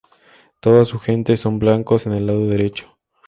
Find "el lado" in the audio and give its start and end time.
2.13-2.47